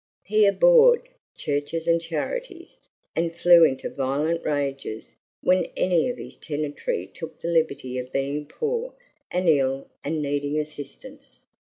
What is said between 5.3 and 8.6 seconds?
when any of his tenantry took the liberty of being